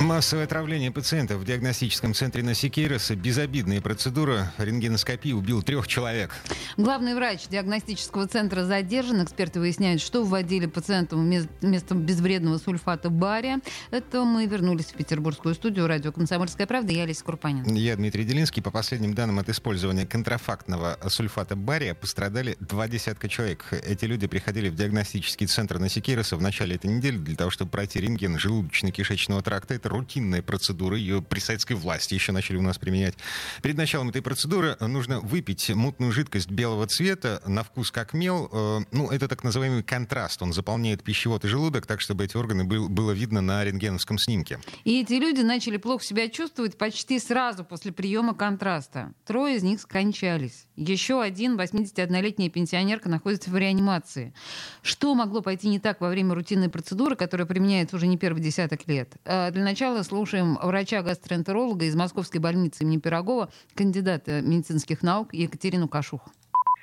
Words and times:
Массовое 0.00 0.46
отравление 0.46 0.90
пациентов 0.90 1.42
в 1.42 1.44
диагностическом 1.44 2.14
центре 2.14 2.42
Насикейроса. 2.42 3.14
Безобидная 3.16 3.82
процедура 3.82 4.50
рентгеноскопии 4.56 5.32
убил 5.32 5.62
трех 5.62 5.86
человек. 5.86 6.34
Главный 6.78 7.14
врач 7.14 7.48
диагностического 7.48 8.26
центра 8.26 8.64
задержан. 8.64 9.22
Эксперты 9.22 9.60
выясняют, 9.60 10.00
что 10.00 10.24
вводили 10.24 10.64
пациентам 10.64 11.30
вместо 11.60 11.94
безвредного 11.94 12.56
сульфата 12.56 13.10
бария. 13.10 13.60
Это 13.90 14.24
мы 14.24 14.46
вернулись 14.46 14.86
в 14.86 14.94
петербургскую 14.94 15.54
студию 15.54 15.86
радио 15.86 16.12
«Комсомольская 16.12 16.66
правда». 16.66 16.92
Я 16.92 17.02
Олеся 17.02 17.22
Курпанин. 17.22 17.74
Я 17.74 17.94
Дмитрий 17.96 18.24
Делинский. 18.24 18.62
По 18.62 18.70
последним 18.70 19.12
данным 19.12 19.38
от 19.38 19.50
использования 19.50 20.06
контрафактного 20.06 20.98
сульфата 21.08 21.56
бария 21.56 21.92
пострадали 21.92 22.56
два 22.58 22.88
десятка 22.88 23.28
человек. 23.28 23.66
Эти 23.70 24.06
люди 24.06 24.26
приходили 24.26 24.70
в 24.70 24.74
диагностический 24.76 25.46
центр 25.46 25.78
Насикейроса 25.78 26.36
в 26.36 26.40
начале 26.40 26.76
этой 26.76 26.90
недели 26.90 27.18
для 27.18 27.36
того, 27.36 27.50
чтобы 27.50 27.70
пройти 27.70 28.00
рентген 28.00 28.36
желудочно-кишечного 28.36 29.42
тракта. 29.42 29.74
Это 29.74 29.89
рутинная 29.90 30.42
процедура, 30.42 30.96
ее 30.96 31.20
при 31.20 31.40
советской 31.40 31.74
власти 31.74 32.14
еще 32.14 32.32
начали 32.32 32.56
у 32.56 32.62
нас 32.62 32.78
применять. 32.78 33.14
Перед 33.62 33.76
началом 33.76 34.08
этой 34.08 34.22
процедуры 34.22 34.76
нужно 34.80 35.20
выпить 35.20 35.68
мутную 35.70 36.12
жидкость 36.12 36.50
белого 36.50 36.86
цвета, 36.86 37.42
на 37.46 37.62
вкус 37.62 37.90
как 37.90 38.14
мел. 38.14 38.48
Э, 38.52 38.80
ну, 38.92 39.10
это 39.10 39.28
так 39.28 39.44
называемый 39.44 39.82
контраст. 39.82 40.40
Он 40.42 40.52
заполняет 40.52 41.02
пищевод 41.02 41.44
и 41.44 41.48
желудок 41.48 41.86
так, 41.86 42.00
чтобы 42.00 42.24
эти 42.24 42.36
органы 42.36 42.64
был, 42.64 42.88
было 42.88 43.12
видно 43.12 43.40
на 43.40 43.64
рентгеновском 43.64 44.18
снимке. 44.18 44.60
И 44.84 45.00
эти 45.02 45.14
люди 45.14 45.40
начали 45.40 45.76
плохо 45.76 46.04
себя 46.04 46.28
чувствовать 46.28 46.78
почти 46.78 47.18
сразу 47.18 47.64
после 47.64 47.92
приема 47.92 48.34
контраста. 48.34 49.12
Трое 49.26 49.56
из 49.56 49.62
них 49.62 49.80
скончались. 49.80 50.66
Еще 50.76 51.20
один, 51.20 51.58
81-летняя 51.58 52.48
пенсионерка, 52.48 53.08
находится 53.08 53.50
в 53.50 53.56
реанимации. 53.56 54.32
Что 54.82 55.14
могло 55.14 55.42
пойти 55.42 55.68
не 55.68 55.78
так 55.78 56.00
во 56.00 56.08
время 56.08 56.34
рутинной 56.34 56.68
процедуры, 56.68 57.16
которая 57.16 57.46
применяется 57.46 57.96
уже 57.96 58.06
не 58.06 58.16
первый 58.16 58.40
десяток 58.40 58.86
лет? 58.86 59.14
Э, 59.24 59.50
для 59.50 59.64
начала 59.64 59.79
начала 59.80 60.02
слушаем 60.02 60.58
врача-гастроэнтеролога 60.60 61.86
из 61.86 61.96
Московской 61.96 62.38
больницы 62.38 62.84
имени 62.84 62.98
Пирогова, 62.98 63.48
кандидата 63.74 64.42
медицинских 64.42 65.02
наук 65.02 65.32
Екатерину 65.32 65.88
Кашух. 65.88 66.20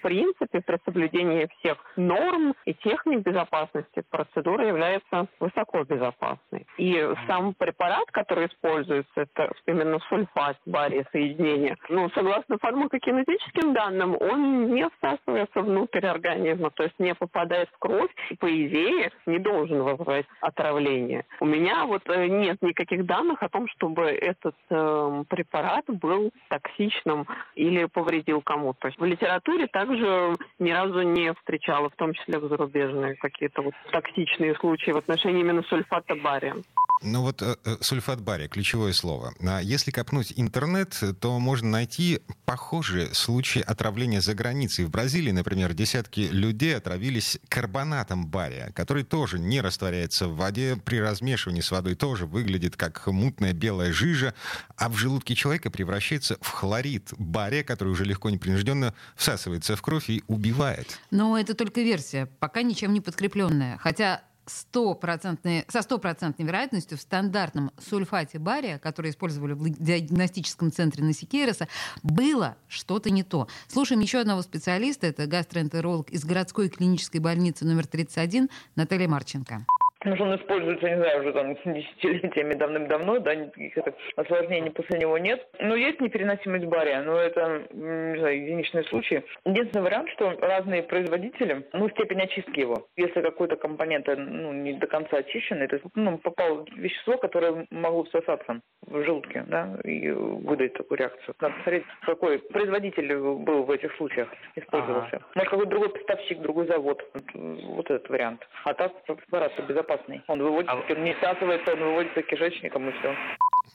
Принципе, 0.02 0.37
при 0.52 0.78
соблюдении 0.86 1.50
всех 1.60 1.78
норм 1.96 2.54
и 2.66 2.74
техник 2.74 3.20
безопасности 3.20 4.04
процедура 4.10 4.66
является 4.66 5.28
высоко 5.40 5.84
безопасной. 5.84 6.66
И 6.78 7.08
сам 7.28 7.54
препарат, 7.54 8.10
который 8.12 8.48
используется, 8.48 9.12
это 9.16 9.52
именно 9.66 10.00
сульфат 10.10 10.58
бария 10.66 11.06
соединения, 11.12 11.78
ну, 11.90 12.10
согласно 12.12 12.58
фармакокинетическим 12.58 13.74
данным, 13.74 14.16
он 14.20 14.74
не 14.74 14.88
всасывается 14.98 15.62
внутрь 15.62 16.06
организма, 16.06 16.72
то 16.72 16.84
есть 16.84 16.96
не 17.00 17.14
попадает 17.14 17.70
в 17.70 17.80
кровь, 17.80 18.12
и, 18.30 18.36
по 18.36 18.48
идее, 18.48 19.12
не 19.26 19.40
должен 19.40 19.84
вызывать 19.84 20.26
отравление. 20.42 21.26
У 21.40 21.46
меня 21.46 21.86
вот 21.86 22.04
э, 22.10 22.28
нет 22.28 22.62
никаких 22.62 23.06
данных 23.06 23.42
о 23.44 23.50
том, 23.50 23.68
чтобы 23.70 24.04
этот 24.04 24.56
э, 24.70 25.24
препарат 25.30 25.86
был 25.88 26.32
токсичным 26.50 27.28
или 27.56 27.86
повредил 27.86 28.42
кому-то. 28.42 28.92
В 28.98 29.06
литературе 29.06 29.68
также 29.68 30.34
ни 30.60 30.72
разу 30.72 31.02
не 31.02 31.34
встречала, 31.34 31.90
в 31.90 31.96
том 31.96 32.14
числе 32.14 32.40
в 32.40 32.48
зарубежные 32.48 33.16
какие-то 33.16 33.62
вот 33.62 33.74
токсичные 33.92 34.56
случаи 34.56 34.92
в 34.92 34.98
отношении 34.98 35.42
именно 35.42 35.64
сульфата 35.64 36.16
бария. 36.16 36.56
Ну 37.02 37.22
вот 37.22 37.42
э, 37.42 37.56
э, 37.64 37.78
сульфат 37.82 38.22
бария, 38.22 38.48
ключевое 38.48 38.94
слово. 38.94 39.34
А 39.42 39.60
если 39.62 39.92
копнуть 39.92 40.34
интернет, 40.36 40.98
то 41.20 41.40
можно 41.40 41.70
найти 41.70 42.22
похожие 42.46 43.14
случаи 43.14 43.62
отравления 43.62 44.22
за 44.22 44.34
границей. 44.34 44.86
В 44.86 44.90
Бразилии, 44.90 45.32
например, 45.32 45.74
десятки 45.74 46.22
людей 46.22 46.76
отравились 46.76 47.40
карбонатом 47.50 48.28
бария, 48.28 48.72
который 48.74 49.04
тоже 49.04 49.38
не 49.38 49.62
растворяется 49.62 50.28
в 50.28 50.36
воде. 50.36 50.76
При 50.84 51.00
размешивании 51.00 51.62
с 51.62 51.72
водой 51.72 51.96
тоже 51.96 52.26
выглядит 52.26 52.76
как 52.76 53.06
мутная 53.08 53.54
белая 53.54 53.94
жижа, 53.94 54.34
а 54.76 54.90
в 54.90 54.98
желудке 54.98 55.36
человека 55.36 55.70
превращается 55.70 56.38
в 56.42 56.50
хлорид 56.50 57.14
бария, 57.18 57.64
который 57.64 57.90
уже 57.90 58.06
легко 58.06 58.30
непринужденно 58.30 58.94
всасывается 59.16 59.76
в 59.76 59.82
кровь 59.82 60.10
и 60.10 60.24
убивает. 60.28 61.00
Но 61.12 61.38
это 61.38 61.54
только 61.54 61.82
версия, 61.82 62.26
пока 62.40 62.64
ничем 62.64 62.94
не 62.94 63.02
подкрепленная. 63.02 63.78
Хотя 63.78 64.22
со 64.48 65.82
стопроцентной 65.82 66.46
вероятностью 66.46 66.98
в 66.98 67.02
стандартном 67.02 67.72
сульфате 67.78 68.40
бария, 68.40 68.80
который 68.80 69.12
использовали 69.12 69.54
в 69.54 69.70
диагностическом 69.70 70.72
центре 70.72 71.04
Насикейроса, 71.04 71.68
было 72.04 72.58
что-то 72.68 73.10
не 73.10 73.24
то. 73.24 73.48
Слушаем 73.68 74.02
еще 74.02 74.20
одного 74.20 74.42
специалиста, 74.42 75.08
это 75.08 75.28
гастроэнтеролог 75.28 76.10
из 76.10 76.26
городской 76.26 76.70
клинической 76.70 77.20
больницы 77.20 77.66
номер 77.66 77.88
31 77.88 78.50
Наталья 78.76 79.08
Марченко. 79.08 79.66
Потому 80.08 80.16
что 80.16 80.26
он 80.26 80.36
используется, 80.40 80.88
не 80.88 80.96
знаю, 80.96 81.20
уже 81.20 81.34
там 81.34 81.54
десятилетиями 81.54 82.54
давным-давно, 82.54 83.20
да, 83.20 83.36
никаких 83.36 83.94
осложнений 84.16 84.72
после 84.72 85.00
него 85.00 85.18
нет. 85.18 85.46
Но 85.60 85.76
есть 85.76 86.00
непереносимость 86.00 86.64
бария, 86.64 87.02
но 87.02 87.18
это, 87.20 87.68
не 87.74 88.18
знаю, 88.18 88.42
единичные 88.42 88.86
случаи. 88.86 89.26
Единственный 89.44 89.82
вариант, 89.82 90.10
что 90.12 90.32
разные 90.40 90.84
производители, 90.84 91.68
ну, 91.74 91.90
степень 91.90 92.22
очистки 92.22 92.62
его. 92.62 92.88
Если 92.96 93.22
какой-то 93.22 93.58
компонент, 93.58 94.08
ну, 94.08 94.54
не 94.54 94.74
до 94.74 94.88
конца 94.88 95.18
очищенный, 95.18 95.68
то 95.68 95.76
есть, 95.76 95.86
ну, 95.94 96.18
попало 96.20 96.66
вещество, 96.78 97.18
которое 97.18 97.68
могло 97.70 98.06
всосаться 98.06 98.62
в 98.84 99.04
желудке, 99.04 99.44
да, 99.46 99.78
и 99.84 100.10
выдать 100.10 100.72
такую 100.76 101.00
реакцию. 101.00 101.36
Надо 101.42 101.54
посмотреть, 101.56 101.84
какой 102.06 102.40
производитель 102.40 103.14
был 103.18 103.64
в 103.64 103.72
этих 103.72 103.94
случаях 103.98 104.30
использовался. 104.56 105.18
Ага. 105.18 105.26
Может, 105.36 105.50
какой-то 105.50 105.70
другой 105.70 105.90
поставщик, 105.90 106.40
другой 106.40 106.68
завод. 106.68 107.04
Вот, 107.34 107.92
этот 107.92 108.08
вариант. 108.08 108.48
А 108.64 108.74
так 108.74 108.94
препарат 109.04 109.52
безопасный 109.68 109.97
безопасный. 109.98 110.24
Он 110.28 110.42
выводится, 110.42 110.76
а... 110.76 111.00
не 111.00 111.14
всасывается, 111.16 111.74
он 111.74 111.80
выводится 111.80 112.22
кишечником 112.22 112.90
и 112.90 112.92
все. 113.00 113.16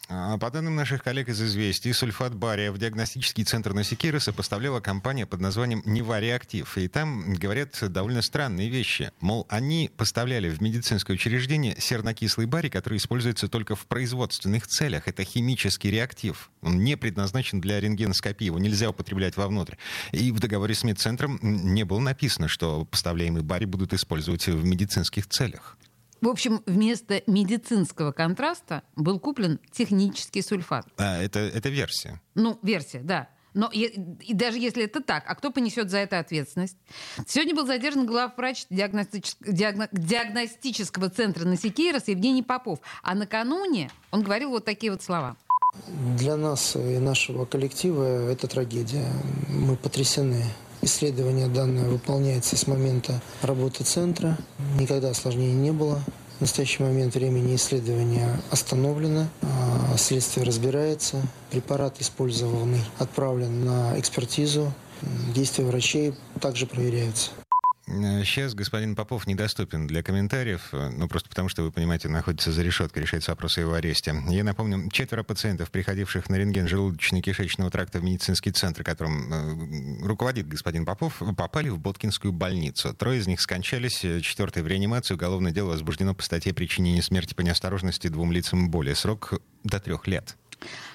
А, 0.09 0.37
по 0.39 0.51
данным 0.51 0.75
наших 0.77 1.03
коллег 1.03 1.29
из 1.29 1.41
«Известий», 1.43 1.93
сульфат 1.93 2.35
бария 2.35 2.73
в 2.73 2.79
диагностический 2.79 3.45
центр 3.45 3.73
Насикироса 3.73 4.33
поставляла 4.33 4.81
компания 4.81 5.27
под 5.27 5.41
названием 5.41 5.83
«Нева 5.85 6.21
Реактив». 6.21 6.77
И 6.77 6.89
там 6.89 7.35
говорят 7.35 7.79
довольно 7.93 8.23
странные 8.23 8.69
вещи. 8.69 9.11
Мол, 9.21 9.47
они 9.49 9.91
поставляли 9.97 10.49
в 10.49 10.61
медицинское 10.61 11.15
учреждение 11.15 11.77
сернокислый 11.79 12.47
барий, 12.47 12.71
который 12.71 12.99
используется 12.99 13.49
только 13.49 13.75
в 13.77 13.87
производственных 13.87 14.67
целях. 14.67 15.09
Это 15.09 15.25
химический 15.25 15.91
реактив. 15.91 16.51
Он 16.63 16.83
не 16.83 16.97
предназначен 16.97 17.61
для 17.61 17.81
рентгеноскопии, 17.81 18.47
его 18.47 18.59
нельзя 18.59 18.91
употреблять 18.91 19.37
вовнутрь. 19.37 19.77
И 20.13 20.33
в 20.33 20.41
договоре 20.41 20.75
с 20.75 20.85
медцентром 20.85 21.39
не 21.43 21.85
было 21.85 22.01
написано, 22.01 22.49
что 22.49 22.85
поставляемый 22.85 23.43
барий 23.43 23.67
будут 23.67 23.93
использовать 23.93 24.47
в 24.47 24.65
медицинских 24.65 25.27
целях. 25.27 25.77
В 26.23 26.29
общем, 26.29 26.63
вместо 26.67 27.21
медицинского 27.27 28.13
контраста 28.13 28.85
был 28.95 29.19
куплен 29.19 29.59
технический 29.73 30.41
сульфат. 30.41 30.87
А, 30.97 31.21
это, 31.21 31.41
это 31.41 31.69
версия. 31.69 32.21
Ну, 32.37 32.61
версия, 32.63 33.01
да. 33.01 33.29
Но 33.55 33.69
и, 33.73 34.01
и 34.21 34.33
даже 34.33 34.59
если 34.59 34.85
это 34.85 35.03
так, 35.03 35.25
а 35.27 35.35
кто 35.35 35.51
понесет 35.51 35.91
за 35.91 35.99
это 35.99 36.21
ответственность? 36.21 36.77
Сегодня 37.27 37.57
был 37.57 37.67
задержан 37.67 38.07
главврач 38.07 38.67
диагностич, 38.71 39.33
диагно, 39.41 39.89
диагностического 39.91 41.11
центра 41.11 41.45
Насикейрос 41.45 42.07
Евгений 42.07 42.45
Попов. 42.45 42.79
А 43.03 43.17
накануне 43.17 43.91
он 44.13 44.23
говорил 44.23 44.51
вот 44.51 44.65
такие 44.65 44.93
вот 44.93 45.03
слова. 45.03 45.37
Для 46.19 46.37
нас 46.37 46.77
и 46.77 46.99
нашего 46.99 47.47
коллектива 47.47 48.31
это 48.31 48.47
трагедия. 48.47 49.11
Мы 49.49 49.77
потрясены 49.77 50.45
Исследование 50.85 51.47
данное 51.47 51.85
выполняется 51.85 52.57
с 52.57 52.67
момента 52.67 53.21
работы 53.41 53.85
центра. 53.85 54.37
Никогда 54.79 55.11
осложнений 55.11 55.55
не 55.55 55.71
было. 55.71 56.03
В 56.39 56.41
настоящий 56.41 56.83
момент 56.83 57.15
времени 57.15 57.55
исследование 57.55 58.41
остановлено, 58.51 59.29
а 59.43 59.97
следствие 59.97 60.45
разбирается, 60.45 61.23
препарат 61.51 62.01
использованный 62.01 62.81
отправлен 62.99 63.65
на 63.65 63.99
экспертизу, 63.99 64.73
действия 65.33 65.65
врачей 65.65 66.15
также 66.41 66.67
проверяются. 66.67 67.31
Сейчас 67.93 68.55
господин 68.55 68.97
Попов 68.97 69.27
недоступен 69.27 69.87
для 69.87 70.03
комментариев, 70.03 70.71
э, 70.73 70.89
ну 70.97 71.09
просто 71.09 71.29
потому, 71.29 71.51
что, 71.51 71.63
вы 71.63 71.71
понимаете, 71.71 72.09
находится 72.09 72.51
за 72.51 72.63
решеткой, 72.63 73.03
решается 73.03 73.33
вопрос 73.33 73.59
о 73.59 73.61
его 73.61 73.75
аресте. 73.75 74.15
Я 74.29 74.45
напомню, 74.45 74.91
четверо 74.91 75.23
пациентов, 75.23 75.71
приходивших 75.71 76.31
на 76.31 76.37
рентген 76.37 76.67
желудочно-кишечного 76.67 77.71
тракта 77.71 77.99
в 77.99 78.05
медицинский 78.05 78.51
центр, 78.51 78.83
которым 78.83 79.33
э, 79.33 80.07
руководит 80.07 80.49
господин 80.49 80.87
Попов, 80.87 81.21
попали 81.37 81.69
в 81.69 81.79
Боткинскую 81.79 82.33
больницу. 82.33 82.95
Трое 82.95 83.21
из 83.21 83.27
них 83.27 83.43
скончались, 83.43 84.03
э, 84.05 84.21
четвертый 84.23 84.63
в 84.63 84.67
реанимации. 84.67 85.13
Уголовное 85.13 85.53
дело 85.53 85.71
возбуждено 85.71 86.15
по 86.15 86.23
статье 86.23 86.55
причинения 86.55 87.03
смерти 87.03 87.35
по 87.35 87.43
неосторожности 87.43 88.09
двум 88.09 88.33
лицам 88.33 88.71
более. 88.71 88.95
Срок 88.95 89.35
до 89.65 89.81
трех 89.81 90.07
лет. 90.07 90.37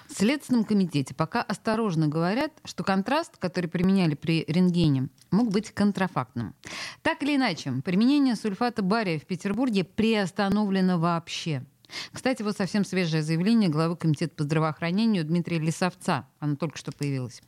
В 0.07 0.13
Следственном 0.13 0.63
комитете 0.63 1.13
пока 1.13 1.41
осторожно 1.41 2.07
говорят, 2.07 2.51
что 2.63 2.83
контраст, 2.83 3.37
который 3.37 3.67
применяли 3.67 4.15
при 4.15 4.45
рентгене, 4.47 5.09
мог 5.31 5.51
быть 5.51 5.71
контрафактным. 5.71 6.55
Так 7.01 7.23
или 7.23 7.35
иначе, 7.35 7.73
применение 7.83 8.35
сульфата 8.35 8.81
бария 8.81 9.19
в 9.19 9.25
Петербурге 9.25 9.83
приостановлено 9.83 10.97
вообще. 10.97 11.63
Кстати, 12.11 12.41
вот 12.41 12.57
совсем 12.57 12.83
свежее 12.83 13.23
заявление 13.23 13.69
главы 13.69 13.95
Комитета 13.95 14.35
по 14.35 14.43
здравоохранению 14.43 15.25
Дмитрия 15.25 15.59
Лисовца. 15.59 16.27
Оно 16.39 16.55
только 16.55 16.77
что 16.77 16.91
появилось. 16.91 17.41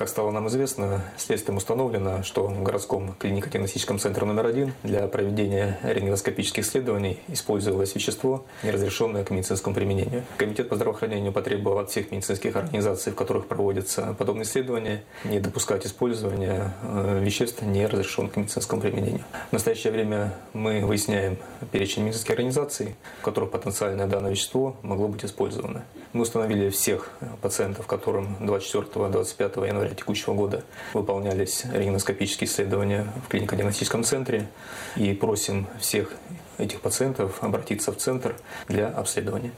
Как 0.00 0.08
стало 0.08 0.30
нам 0.30 0.48
известно, 0.48 1.02
следствием 1.18 1.58
установлено, 1.58 2.22
что 2.22 2.46
в 2.46 2.62
городском 2.62 3.12
клинико-диагностическом 3.18 3.98
центре 3.98 4.24
номер 4.24 4.46
один 4.46 4.72
для 4.82 5.06
проведения 5.08 5.78
рентгеноскопических 5.82 6.64
исследований 6.64 7.18
использовалось 7.28 7.94
вещество, 7.94 8.46
неразрешенное 8.62 9.24
к 9.24 9.30
медицинскому 9.30 9.74
применению. 9.74 10.24
Комитет 10.38 10.70
по 10.70 10.76
здравоохранению 10.76 11.32
потребовал 11.34 11.80
от 11.80 11.90
всех 11.90 12.12
медицинских 12.12 12.56
организаций, 12.56 13.12
в 13.12 13.14
которых 13.14 13.46
проводятся 13.46 14.16
подобные 14.18 14.44
исследования, 14.44 15.04
не 15.24 15.38
допускать 15.38 15.84
использования 15.84 16.72
э, 16.82 17.20
веществ, 17.22 17.60
не 17.60 17.84
разрешенных 17.84 18.32
к 18.32 18.36
медицинскому 18.38 18.80
применению. 18.80 19.24
В 19.50 19.52
настоящее 19.52 19.92
время 19.92 20.32
мы 20.54 20.82
выясняем 20.82 21.36
перечень 21.72 22.04
медицинских 22.04 22.30
организаций, 22.30 22.96
в 23.20 23.24
которых 23.26 23.50
потенциальное 23.50 24.06
данное 24.06 24.30
вещество 24.30 24.76
могло 24.80 25.08
быть 25.08 25.26
использовано. 25.26 25.84
Мы 26.12 26.22
установили 26.22 26.70
всех 26.70 27.10
пациентов, 27.40 27.86
которым 27.86 28.36
24-25 28.40 29.68
января 29.68 29.94
текущего 29.94 30.34
года 30.34 30.64
выполнялись 30.92 31.64
рентгеноскопические 31.64 32.48
исследования 32.48 33.06
в 33.24 33.28
клинико-диагностическом 33.28 34.02
центре 34.02 34.48
и 34.96 35.14
просим 35.14 35.68
всех 35.78 36.12
этих 36.58 36.80
пациентов 36.80 37.42
обратиться 37.42 37.92
в 37.92 37.96
центр 37.96 38.34
для 38.68 38.88
обследования. 38.88 39.52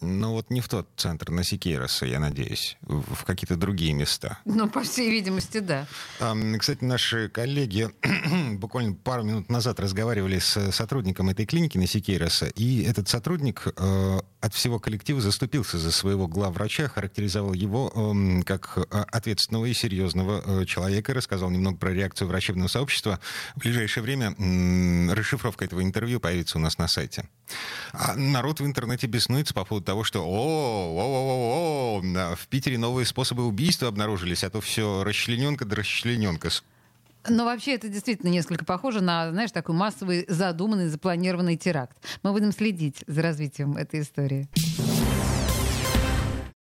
Ну 0.00 0.32
вот 0.32 0.50
не 0.50 0.60
в 0.60 0.68
тот 0.68 0.88
центр, 0.96 1.30
на 1.30 1.44
Сикейроса, 1.44 2.06
я 2.06 2.20
надеюсь, 2.20 2.78
в 2.82 3.24
какие-то 3.24 3.56
другие 3.56 3.92
места. 3.92 4.38
Ну, 4.44 4.68
по 4.68 4.82
всей 4.82 5.10
видимости, 5.10 5.58
да. 5.58 5.86
Кстати, 6.58 6.84
наши 6.84 7.28
коллеги 7.28 7.90
буквально 8.56 8.94
пару 8.94 9.24
минут 9.24 9.50
назад 9.50 9.78
разговаривали 9.78 10.38
с 10.38 10.72
сотрудником 10.72 11.28
этой 11.28 11.44
клиники 11.44 11.76
на 11.76 11.86
Сикейроса, 11.86 12.46
и 12.46 12.82
этот 12.84 13.08
сотрудник 13.08 13.66
э, 13.76 14.20
от 14.40 14.54
всего 14.54 14.78
коллектива 14.78 15.20
заступился 15.20 15.78
за 15.78 15.92
своего 15.92 16.26
главврача, 16.26 16.88
характеризовал 16.88 17.52
его 17.52 17.92
э, 17.94 18.42
как 18.44 18.78
ответственного 18.90 19.66
и 19.66 19.74
серьезного 19.74 20.42
э, 20.44 20.64
человека, 20.64 21.12
рассказал 21.12 21.50
немного 21.50 21.76
про 21.76 21.92
реакцию 21.92 22.28
врачебного 22.28 22.68
сообщества. 22.68 23.20
В 23.54 23.60
ближайшее 23.60 24.02
время 24.02 24.34
э, 24.38 25.12
расшифровка 25.12 25.66
этого 25.66 25.82
интервью 25.82 26.20
появится 26.20 26.56
у 26.56 26.60
нас 26.60 26.78
на 26.78 26.88
сайте. 26.88 27.28
А 27.92 28.14
народ 28.14 28.60
в 28.60 28.66
интернете 28.66 29.06
беснуется 29.06 29.52
по 29.52 29.64
поводу 29.64 29.84
того, 29.90 30.04
что 30.04 30.24
о, 30.24 30.24
о, 30.24 31.98
о, 31.98 32.00
о, 32.00 32.32
о, 32.32 32.36
в 32.36 32.46
Питере 32.46 32.78
новые 32.78 33.04
способы 33.04 33.44
убийства 33.44 33.88
обнаружились, 33.88 34.44
а 34.44 34.50
то 34.50 34.60
все 34.60 35.02
расчлененка 35.02 35.64
да 35.64 35.74
расчлененка. 35.74 36.50
Но 37.28 37.44
вообще 37.44 37.74
это 37.74 37.88
действительно 37.88 38.30
несколько 38.30 38.64
похоже 38.64 39.00
на, 39.00 39.32
знаешь, 39.32 39.50
такой 39.50 39.74
массовый 39.74 40.26
задуманный, 40.28 40.86
запланированный 40.86 41.56
теракт. 41.56 41.96
Мы 42.22 42.30
будем 42.30 42.52
следить 42.52 43.02
за 43.08 43.20
развитием 43.22 43.76
этой 43.76 44.02
истории. 44.02 44.48